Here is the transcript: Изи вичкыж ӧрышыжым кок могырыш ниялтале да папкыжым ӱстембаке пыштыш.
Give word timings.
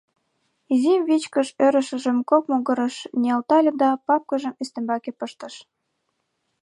Изи 0.73 0.93
вичкыж 1.07 1.47
ӧрышыжым 1.65 2.17
кок 2.29 2.43
могырыш 2.51 2.95
ниялтале 3.21 3.71
да 3.81 3.89
папкыжым 4.05 4.53
ӱстембаке 4.61 5.11
пыштыш. 5.19 5.55